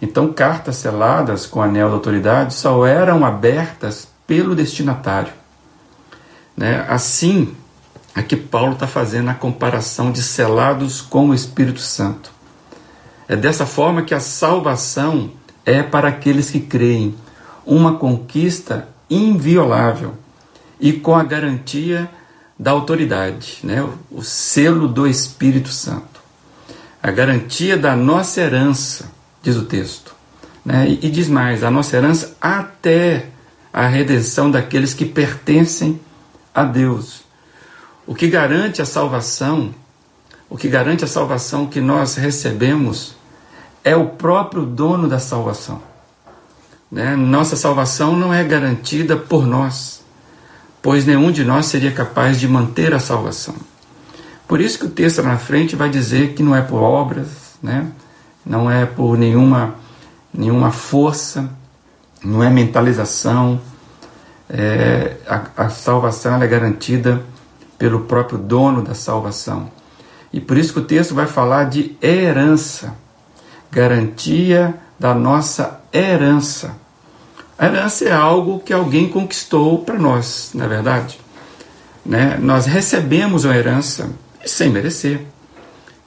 Então, 0.00 0.32
cartas 0.32 0.76
seladas 0.76 1.46
com 1.46 1.62
anel 1.62 1.88
da 1.88 1.94
autoridade 1.94 2.54
só 2.54 2.84
eram 2.84 3.24
abertas 3.24 4.08
pelo 4.26 4.56
destinatário. 4.56 5.32
Né? 6.56 6.84
Assim, 6.88 7.54
aqui 8.12 8.34
Paulo 8.34 8.72
está 8.72 8.88
fazendo 8.88 9.28
a 9.28 9.34
comparação 9.34 10.10
de 10.10 10.20
selados 10.20 11.00
com 11.00 11.28
o 11.28 11.34
Espírito 11.34 11.80
Santo. 11.80 12.32
É 13.28 13.36
dessa 13.36 13.64
forma 13.64 14.02
que 14.02 14.12
a 14.12 14.18
salvação 14.18 15.30
é 15.64 15.84
para 15.84 16.08
aqueles 16.08 16.50
que 16.50 16.58
creem, 16.58 17.14
uma 17.64 17.94
conquista 17.94 18.88
inviolável 19.08 20.14
e 20.82 20.92
com 20.92 21.14
a 21.14 21.22
garantia 21.22 22.10
da 22.58 22.72
autoridade, 22.72 23.60
né? 23.62 23.88
o 24.10 24.22
selo 24.22 24.88
do 24.88 25.06
Espírito 25.06 25.68
Santo, 25.68 26.20
a 27.00 27.10
garantia 27.12 27.78
da 27.78 27.94
nossa 27.94 28.40
herança, 28.40 29.10
diz 29.40 29.56
o 29.56 29.64
texto. 29.64 30.12
Né? 30.64 30.88
E, 30.88 31.06
e 31.06 31.10
diz 31.10 31.28
mais: 31.28 31.62
a 31.62 31.70
nossa 31.70 31.96
herança 31.96 32.36
até 32.40 33.26
a 33.72 33.86
redenção 33.86 34.50
daqueles 34.50 34.92
que 34.92 35.04
pertencem 35.04 36.00
a 36.52 36.64
Deus. 36.64 37.22
O 38.04 38.14
que 38.14 38.28
garante 38.28 38.82
a 38.82 38.84
salvação, 38.84 39.72
o 40.50 40.56
que 40.56 40.68
garante 40.68 41.04
a 41.04 41.08
salvação 41.08 41.66
que 41.66 41.80
nós 41.80 42.16
recebemos 42.16 43.14
é 43.84 43.96
o 43.96 44.10
próprio 44.10 44.66
dono 44.66 45.08
da 45.08 45.20
salvação. 45.20 45.80
Né? 46.90 47.16
Nossa 47.16 47.56
salvação 47.56 48.16
não 48.16 48.34
é 48.34 48.42
garantida 48.44 49.16
por 49.16 49.46
nós 49.46 50.01
pois 50.82 51.06
nenhum 51.06 51.30
de 51.30 51.44
nós 51.44 51.66
seria 51.66 51.92
capaz 51.92 52.38
de 52.38 52.48
manter 52.48 52.92
a 52.92 52.98
salvação. 52.98 53.54
Por 54.48 54.60
isso 54.60 54.78
que 54.78 54.86
o 54.86 54.90
texto 54.90 55.22
na 55.22 55.38
frente 55.38 55.76
vai 55.76 55.88
dizer 55.88 56.34
que 56.34 56.42
não 56.42 56.54
é 56.54 56.60
por 56.60 56.82
obras, 56.82 57.28
né? 57.62 57.86
não 58.44 58.70
é 58.70 58.84
por 58.84 59.16
nenhuma, 59.16 59.76
nenhuma 60.34 60.70
força, 60.70 61.48
não 62.22 62.42
é 62.42 62.50
mentalização. 62.50 63.60
É, 64.50 65.16
a, 65.26 65.64
a 65.64 65.68
salvação 65.70 66.42
é 66.42 66.46
garantida 66.46 67.22
pelo 67.78 68.00
próprio 68.00 68.38
dono 68.38 68.82
da 68.82 68.94
salvação. 68.94 69.70
E 70.32 70.40
por 70.40 70.58
isso 70.58 70.72
que 70.72 70.80
o 70.80 70.84
texto 70.84 71.14
vai 71.14 71.26
falar 71.26 71.64
de 71.64 71.96
herança, 72.02 72.94
garantia 73.70 74.74
da 74.98 75.14
nossa 75.14 75.80
herança. 75.92 76.81
A 77.62 77.66
herança 77.66 78.04
é 78.06 78.12
algo 78.12 78.58
que 78.58 78.72
alguém 78.72 79.08
conquistou 79.08 79.84
para 79.84 79.96
nós, 79.96 80.50
na 80.52 80.64
é 80.64 80.68
verdade. 80.68 81.20
Né? 82.04 82.36
Nós 82.42 82.66
recebemos 82.66 83.44
uma 83.44 83.56
herança 83.56 84.10
sem 84.44 84.68
merecer. 84.68 85.24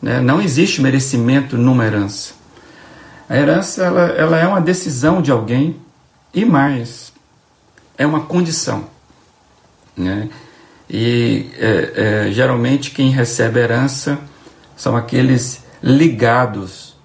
Né? 0.02 0.20
Não 0.20 0.42
existe 0.42 0.82
merecimento 0.82 1.58
numa 1.58 1.86
herança. 1.86 2.34
A 3.30 3.38
herança 3.38 3.86
ela, 3.86 4.02
ela 4.02 4.38
é 4.38 4.46
uma 4.46 4.60
decisão 4.60 5.22
de 5.22 5.32
alguém 5.32 5.78
e 6.34 6.44
mais, 6.44 7.14
é 7.98 8.06
uma 8.06 8.20
condição. 8.20 8.88
Né? 9.96 10.28
E 10.90 11.52
é, 11.58 11.94
é, 12.28 12.32
geralmente 12.34 12.92
quem 12.92 13.12
recebe 13.12 13.62
herança 13.62 14.20
são 14.76 14.98
aqueles 14.98 15.64
ligados 15.82 16.98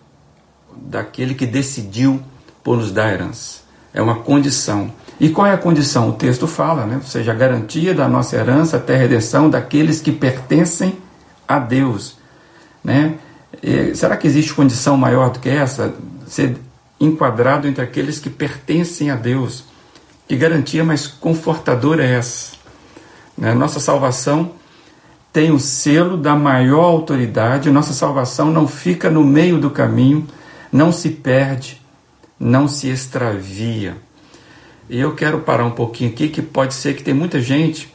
daquele 0.74 1.36
que 1.36 1.46
decidiu 1.46 2.20
por 2.64 2.78
nos 2.78 2.90
dar 2.90 3.12
herança 3.12 3.59
é 3.92 4.00
uma 4.00 4.16
condição. 4.16 4.92
E 5.18 5.28
qual 5.28 5.46
é 5.46 5.52
a 5.52 5.58
condição? 5.58 6.08
O 6.08 6.12
texto 6.12 6.46
fala, 6.46 6.86
né? 6.86 6.96
ou 6.96 7.02
seja, 7.02 7.32
a 7.32 7.34
garantia 7.34 7.94
da 7.94 8.08
nossa 8.08 8.36
herança 8.36 8.78
até 8.78 8.94
a 8.94 8.98
redenção 8.98 9.50
daqueles 9.50 10.00
que 10.00 10.12
pertencem 10.12 10.96
a 11.46 11.58
Deus. 11.58 12.16
Né? 12.82 13.16
Será 13.94 14.16
que 14.16 14.26
existe 14.26 14.54
condição 14.54 14.96
maior 14.96 15.30
do 15.30 15.38
que 15.38 15.48
essa? 15.48 15.94
Ser 16.26 16.56
enquadrado 16.98 17.68
entre 17.68 17.82
aqueles 17.82 18.18
que 18.18 18.30
pertencem 18.30 19.10
a 19.10 19.16
Deus. 19.16 19.64
Que 20.26 20.36
garantia 20.36 20.84
mais 20.84 21.06
confortadora 21.06 22.04
é 22.04 22.14
essa? 22.14 22.56
Né? 23.36 23.52
Nossa 23.52 23.80
salvação 23.80 24.52
tem 25.32 25.50
o 25.52 25.58
selo 25.58 26.16
da 26.16 26.34
maior 26.34 26.84
autoridade, 26.84 27.70
nossa 27.70 27.92
salvação 27.92 28.50
não 28.50 28.66
fica 28.66 29.08
no 29.08 29.22
meio 29.22 29.58
do 29.58 29.70
caminho, 29.70 30.26
não 30.72 30.90
se 30.90 31.08
perde, 31.08 31.79
não 32.40 32.66
se 32.66 32.88
extravia. 32.88 33.98
E 34.88 34.98
eu 34.98 35.14
quero 35.14 35.40
parar 35.40 35.66
um 35.66 35.70
pouquinho 35.70 36.10
aqui, 36.10 36.28
que 36.28 36.40
pode 36.40 36.72
ser 36.72 36.96
que 36.96 37.02
tem 37.02 37.12
muita 37.12 37.38
gente 37.40 37.92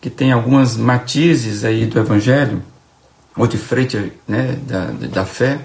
que 0.00 0.10
tem 0.10 0.32
algumas 0.32 0.76
matizes 0.76 1.64
aí 1.64 1.86
do 1.86 1.96
Evangelho, 1.96 2.60
ou 3.36 3.46
de 3.46 3.56
frente 3.56 4.12
né, 4.26 4.58
da, 4.66 4.86
da 4.86 5.24
fé, 5.24 5.60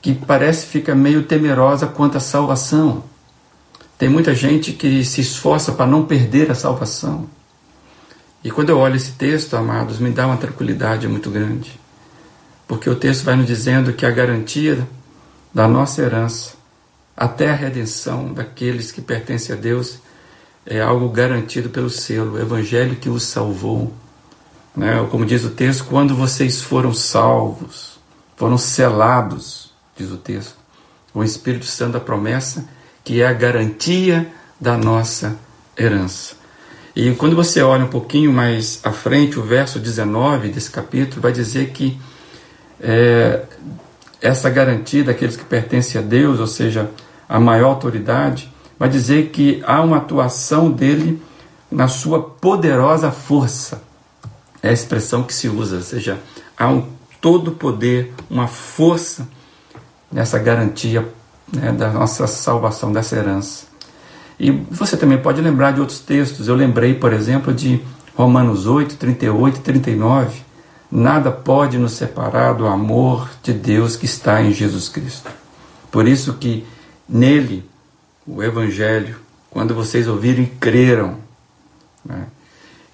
que 0.00 0.14
parece 0.14 0.66
fica 0.66 0.94
meio 0.94 1.24
temerosa 1.24 1.86
quanto 1.86 2.16
à 2.16 2.20
salvação. 2.20 3.04
Tem 3.98 4.08
muita 4.08 4.34
gente 4.34 4.72
que 4.72 5.04
se 5.04 5.20
esforça 5.20 5.72
para 5.72 5.86
não 5.86 6.06
perder 6.06 6.50
a 6.50 6.54
salvação. 6.54 7.28
E 8.42 8.50
quando 8.50 8.70
eu 8.70 8.78
olho 8.78 8.96
esse 8.96 9.12
texto, 9.12 9.54
amados, 9.54 9.98
me 9.98 10.10
dá 10.10 10.26
uma 10.26 10.38
tranquilidade 10.38 11.06
muito 11.06 11.30
grande. 11.30 11.78
Porque 12.66 12.88
o 12.88 12.96
texto 12.96 13.24
vai 13.24 13.36
nos 13.36 13.46
dizendo 13.46 13.92
que 13.92 14.06
a 14.06 14.10
garantia 14.10 14.88
da 15.52 15.68
nossa 15.68 16.00
herança 16.00 16.55
até 17.16 17.50
a 17.50 17.54
redenção 17.54 18.32
daqueles 18.32 18.92
que 18.92 19.00
pertencem 19.00 19.56
a 19.56 19.58
Deus 19.58 19.98
é 20.66 20.80
algo 20.80 21.08
garantido 21.08 21.70
pelo 21.70 21.88
selo, 21.88 22.34
o 22.34 22.40
evangelho 22.40 22.96
que 22.96 23.08
os 23.08 23.22
salvou. 23.22 23.92
Né? 24.76 25.06
Como 25.10 25.24
diz 25.24 25.44
o 25.44 25.50
texto, 25.50 25.84
quando 25.84 26.14
vocês 26.14 26.60
foram 26.60 26.92
salvos, 26.92 27.98
foram 28.36 28.58
selados, 28.58 29.72
diz 29.96 30.10
o 30.10 30.16
texto, 30.16 30.56
o 31.14 31.24
Espírito 31.24 31.64
Santo 31.64 31.92
da 31.92 32.00
promessa, 32.00 32.68
que 33.02 33.22
é 33.22 33.26
a 33.26 33.32
garantia 33.32 34.30
da 34.60 34.76
nossa 34.76 35.38
herança. 35.78 36.34
E 36.94 37.14
quando 37.14 37.36
você 37.36 37.62
olha 37.62 37.84
um 37.84 37.90
pouquinho 37.90 38.32
mais 38.32 38.80
à 38.82 38.90
frente, 38.90 39.38
o 39.38 39.42
verso 39.42 39.78
19 39.78 40.48
desse 40.48 40.70
capítulo 40.70 41.22
vai 41.22 41.32
dizer 41.32 41.70
que 41.70 41.98
é, 42.80 43.42
essa 44.20 44.50
garantia 44.50 45.04
daqueles 45.04 45.36
que 45.36 45.44
pertencem 45.44 46.00
a 46.00 46.04
Deus, 46.04 46.40
ou 46.40 46.46
seja, 46.46 46.90
a 47.28 47.40
maior 47.40 47.70
autoridade, 47.70 48.52
vai 48.78 48.88
dizer 48.88 49.30
que 49.30 49.62
há 49.66 49.80
uma 49.82 49.98
atuação 49.98 50.70
dele 50.70 51.22
na 51.70 51.88
sua 51.88 52.22
poderosa 52.22 53.10
força. 53.10 53.82
É 54.62 54.68
a 54.70 54.72
expressão 54.72 55.22
que 55.22 55.34
se 55.34 55.48
usa, 55.48 55.76
ou 55.76 55.82
seja, 55.82 56.18
há 56.56 56.68
um 56.68 56.86
todo 57.20 57.52
poder, 57.52 58.14
uma 58.30 58.46
força 58.46 59.28
nessa 60.10 60.38
garantia 60.38 61.06
né, 61.52 61.72
da 61.72 61.90
nossa 61.90 62.26
salvação, 62.26 62.92
dessa 62.92 63.16
herança. 63.16 63.66
E 64.38 64.50
você 64.50 64.96
também 64.96 65.18
pode 65.18 65.40
lembrar 65.40 65.72
de 65.72 65.80
outros 65.80 65.98
textos. 65.98 66.48
Eu 66.48 66.54
lembrei, 66.54 66.94
por 66.94 67.12
exemplo, 67.12 67.52
de 67.52 67.80
Romanos 68.14 68.66
8, 68.66 68.96
38 68.96 69.56
e 69.56 69.60
39. 69.60 70.40
Nada 70.90 71.30
pode 71.30 71.78
nos 71.78 71.92
separar 71.92 72.54
do 72.54 72.66
amor 72.66 73.28
de 73.42 73.52
Deus 73.52 73.96
que 73.96 74.04
está 74.04 74.42
em 74.42 74.52
Jesus 74.52 74.88
Cristo. 74.88 75.30
Por 75.90 76.06
isso 76.06 76.34
que 76.34 76.66
nele, 77.08 77.64
o 78.26 78.42
Evangelho, 78.42 79.16
quando 79.50 79.74
vocês 79.74 80.08
ouviram 80.08 80.42
e 80.42 80.46
creram. 80.46 81.18
Né? 82.04 82.26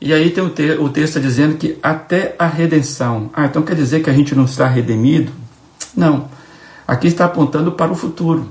E 0.01 0.13
aí 0.13 0.31
tem 0.31 0.43
o, 0.43 0.51
te 0.51 0.73
o 0.73 0.89
texto 0.89 1.21
dizendo 1.21 1.57
que 1.57 1.79
até 1.83 2.35
a 2.39 2.47
redenção. 2.47 3.31
Ah, 3.33 3.47
então 3.47 3.63
quer 3.63 3.77
dizer 3.77 4.03
que 4.03 4.11
a 4.11 4.13
gente 4.13 4.35
não 4.35 4.45
está 4.45 4.67
redimido? 4.67 5.33
Não. 5.97 6.29
Aqui 6.87 7.07
está 7.07 7.25
apontando 7.25 7.73
para 7.73 7.93
o 7.93 7.95
futuro. 7.95 8.49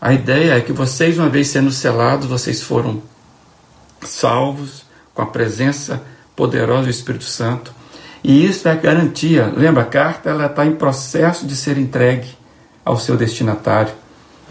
A 0.00 0.12
ideia 0.12 0.54
é 0.54 0.60
que 0.60 0.72
vocês, 0.72 1.18
uma 1.18 1.28
vez 1.28 1.48
sendo 1.48 1.70
selados, 1.70 2.26
vocês 2.26 2.60
foram 2.60 3.00
salvos 4.00 4.84
com 5.14 5.22
a 5.22 5.26
presença 5.26 6.02
poderosa 6.34 6.84
do 6.84 6.90
Espírito 6.90 7.24
Santo. 7.24 7.72
E 8.24 8.44
isso 8.44 8.66
é 8.66 8.72
a 8.72 8.76
garantia. 8.76 9.52
Lembra, 9.56 9.82
a 9.82 9.86
carta 9.86 10.30
ela 10.30 10.46
está 10.46 10.66
em 10.66 10.74
processo 10.74 11.46
de 11.46 11.54
ser 11.54 11.78
entregue 11.78 12.28
ao 12.84 12.98
seu 12.98 13.16
destinatário. 13.16 13.92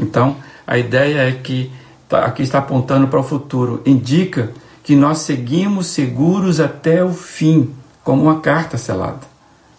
Então, 0.02 0.38
a 0.66 0.78
ideia 0.78 1.30
é 1.30 1.32
que 1.32 1.72
tá, 2.10 2.26
aqui 2.26 2.42
está 2.42 2.58
apontando 2.58 3.08
para 3.08 3.20
o 3.20 3.24
futuro. 3.24 3.82
Indica 3.86 4.52
que 4.84 4.96
nós 4.96 5.20
seguimos 5.20 5.88
seguros 5.88 6.60
até 6.60 7.04
o 7.04 7.14
fim, 7.14 7.74
como 8.04 8.24
uma 8.24 8.40
carta 8.40 8.78
selada. 8.78 9.22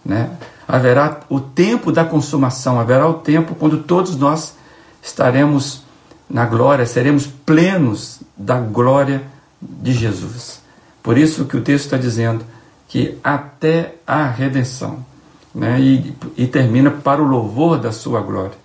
Né? 0.03 0.31
Haverá 0.67 1.19
o 1.29 1.39
tempo 1.39 1.91
da 1.91 2.05
consumação, 2.05 2.79
haverá 2.79 3.07
o 3.07 3.15
tempo 3.15 3.53
quando 3.53 3.83
todos 3.83 4.15
nós 4.15 4.55
estaremos 5.01 5.83
na 6.29 6.45
glória, 6.45 6.85
seremos 6.85 7.27
plenos 7.27 8.21
da 8.35 8.57
glória 8.57 9.23
de 9.61 9.91
Jesus. 9.91 10.61
Por 11.01 11.17
isso 11.17 11.45
que 11.45 11.57
o 11.57 11.61
texto 11.61 11.85
está 11.85 11.97
dizendo 11.97 12.45
que 12.87 13.17
até 13.23 13.95
a 14.07 14.25
redenção, 14.25 15.05
né? 15.53 15.79
e, 15.79 16.15
e 16.37 16.47
termina 16.47 16.89
para 16.89 17.21
o 17.21 17.27
louvor 17.27 17.77
da 17.77 17.91
sua 17.91 18.21
glória. 18.21 18.62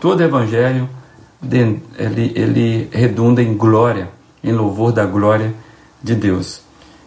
Todo 0.00 0.22
evangelho 0.22 0.88
ele, 1.98 2.32
ele 2.34 2.88
redunda 2.92 3.42
em 3.42 3.54
glória, 3.54 4.10
em 4.42 4.52
louvor 4.52 4.92
da 4.92 5.04
glória 5.04 5.54
de 6.02 6.14
Deus. 6.14 6.62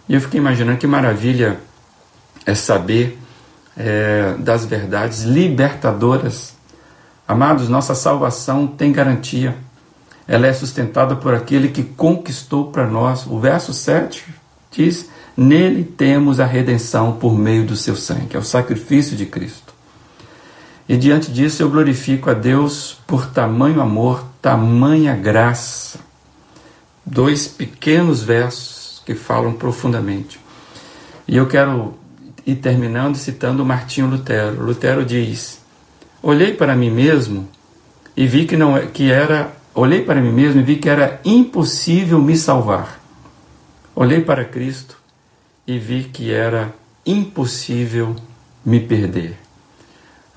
E 0.08 0.14
eu 0.14 0.22
fiquei 0.22 0.40
imaginando 0.40 0.78
que 0.78 0.88
maravilha 0.88 1.60
é 2.46 2.56
saber 2.56 3.18
é, 3.78 4.36
das 4.40 4.66
verdades 4.66 5.24
libertadoras 5.24 6.56
Amados, 7.32 7.70
nossa 7.70 7.96
salvação 7.96 8.68
tem 8.68 8.92
garantia. 8.92 9.56
Ela 10.28 10.48
é 10.48 10.52
sustentada 10.52 11.16
por 11.16 11.34
aquele 11.34 11.70
que 11.70 11.82
conquistou 11.82 12.74
para 12.74 12.86
nós. 12.86 13.26
O 13.26 13.40
verso 13.40 13.72
7 13.72 14.26
diz: 14.70 15.10
Nele 15.38 15.86
temos 15.86 16.42
a 16.42 16.46
redenção 16.46 17.14
por 17.14 17.34
meio 17.34 17.66
do 17.66 17.78
seu 17.78 17.96
sangue, 17.96 18.36
é 18.36 18.38
o 18.38 18.44
sacrifício 18.44 19.16
de 19.16 19.26
Cristo. 19.26 19.71
E 20.92 20.98
diante 20.98 21.32
disso 21.32 21.64
eu 21.64 21.70
glorifico 21.70 22.30
a 22.30 22.34
Deus 22.34 22.98
por 23.08 23.28
tamanho 23.28 23.80
amor, 23.80 24.26
tamanha 24.42 25.16
graça. 25.16 25.98
Dois 27.06 27.48
pequenos 27.48 28.22
versos 28.22 29.02
que 29.06 29.16
falam 29.16 29.54
profundamente. 29.54 30.38
E 31.26 31.38
eu 31.38 31.48
quero 31.48 31.94
ir 32.46 32.56
terminando 32.56 33.16
citando 33.16 33.64
Martinho 33.64 34.08
Lutero. 34.08 34.62
Lutero 34.62 35.06
diz: 35.06 35.62
Olhei 36.22 36.54
para 36.54 36.76
mim 36.76 36.92
mesmo 36.92 37.48
e 38.18 38.28
vi 38.28 38.46
que 38.46 38.58
não 38.58 38.76
é, 38.76 38.86
que 38.86 39.10
era, 39.10 39.56
olhei 39.74 40.04
para 40.04 40.20
mim 40.20 40.34
mesmo 40.34 40.60
e 40.60 40.64
vi 40.66 40.76
que 40.76 40.90
era 40.90 41.22
impossível 41.24 42.20
me 42.20 42.36
salvar. 42.36 43.00
Olhei 43.96 44.20
para 44.20 44.44
Cristo 44.44 44.98
e 45.66 45.80
vi 45.80 46.04
que 46.04 46.34
era 46.34 46.76
impossível 47.06 48.14
me 48.66 48.82
perder. 48.82 49.51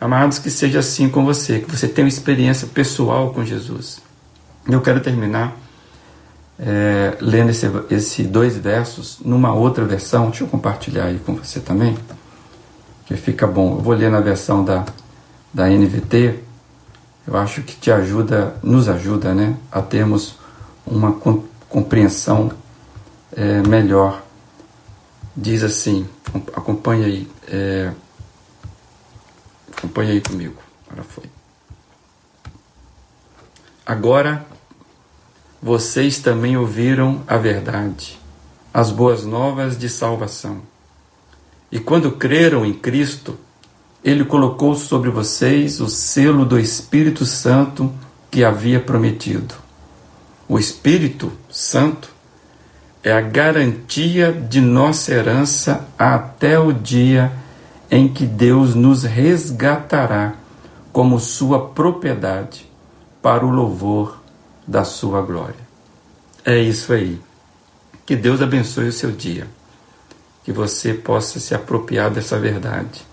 Amados, 0.04 0.38
que 0.38 0.50
seja 0.50 0.80
assim 0.80 1.08
com 1.08 1.24
você, 1.24 1.60
que 1.60 1.70
você 1.70 1.88
tenha 1.88 2.04
uma 2.04 2.10
experiência 2.10 2.68
pessoal 2.68 3.32
com 3.32 3.42
Jesus. 3.42 4.02
Eu 4.68 4.82
quero 4.82 5.00
terminar 5.00 5.56
é, 6.58 7.16
lendo 7.22 7.48
esses 7.48 7.72
esse 7.90 8.22
dois 8.22 8.54
versos 8.54 9.20
numa 9.24 9.54
outra 9.54 9.82
versão. 9.86 10.26
Deixa 10.26 10.44
eu 10.44 10.48
compartilhar 10.48 11.04
aí 11.06 11.18
com 11.24 11.34
você 11.34 11.58
também, 11.58 11.96
que 13.06 13.16
fica 13.16 13.46
bom. 13.46 13.78
Eu 13.78 13.80
vou 13.80 13.94
ler 13.94 14.10
na 14.10 14.20
versão 14.20 14.62
da 14.62 14.84
da 15.54 15.70
NVT, 15.70 16.38
eu 17.26 17.38
acho 17.38 17.62
que 17.62 17.74
te 17.74 17.90
ajuda, 17.90 18.56
nos 18.62 18.90
ajuda, 18.90 19.32
né, 19.32 19.56
a 19.72 19.80
termos 19.80 20.36
uma 20.86 21.12
compreensão 21.70 22.52
é, 23.34 23.66
melhor. 23.66 24.22
Diz 25.34 25.62
assim, 25.64 26.06
acompanha 26.54 27.06
aí, 27.06 27.26
é, 27.48 27.90
acompanha 29.84 30.12
aí 30.12 30.20
comigo. 30.20 30.56
Agora 30.88 31.04
foi. 31.04 31.24
Agora 33.86 34.46
vocês 35.62 36.18
também 36.18 36.56
ouviram 36.56 37.22
a 37.26 37.36
verdade, 37.36 38.18
as 38.72 38.90
boas 38.90 39.24
novas 39.24 39.78
de 39.78 39.88
salvação. 39.88 40.62
E 41.70 41.78
quando 41.78 42.12
creram 42.12 42.64
em 42.64 42.72
Cristo, 42.72 43.38
ele 44.02 44.24
colocou 44.24 44.74
sobre 44.74 45.10
vocês 45.10 45.80
o 45.80 45.88
selo 45.88 46.44
do 46.44 46.58
Espírito 46.58 47.24
Santo 47.24 47.92
que 48.30 48.44
havia 48.44 48.80
prometido. 48.80 49.54
O 50.46 50.58
Espírito 50.58 51.32
Santo 51.50 52.10
é 53.02 53.12
a 53.12 53.20
garantia 53.20 54.32
de 54.32 54.60
nossa 54.60 55.12
herança 55.12 55.88
até 55.98 56.58
o 56.58 56.72
dia 56.72 57.32
em 57.94 58.08
que 58.08 58.26
Deus 58.26 58.74
nos 58.74 59.04
resgatará 59.04 60.34
como 60.92 61.20
sua 61.20 61.68
propriedade 61.68 62.68
para 63.22 63.46
o 63.46 63.50
louvor 63.50 64.20
da 64.66 64.82
sua 64.82 65.22
glória. 65.22 65.64
É 66.44 66.58
isso 66.58 66.92
aí. 66.92 67.20
Que 68.04 68.16
Deus 68.16 68.42
abençoe 68.42 68.88
o 68.88 68.92
seu 68.92 69.12
dia. 69.12 69.46
Que 70.42 70.50
você 70.50 70.92
possa 70.92 71.38
se 71.38 71.54
apropriar 71.54 72.10
dessa 72.10 72.36
verdade 72.36 73.06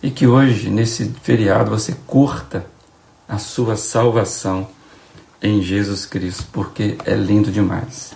e 0.00 0.08
que 0.08 0.24
hoje, 0.24 0.70
nesse 0.70 1.12
feriado, 1.24 1.72
você 1.72 1.96
curta 2.06 2.64
a 3.28 3.38
sua 3.38 3.74
salvação 3.74 4.68
em 5.42 5.60
Jesus 5.60 6.06
Cristo, 6.06 6.46
porque 6.52 6.96
é 7.04 7.14
lindo 7.14 7.50
demais. 7.50 8.14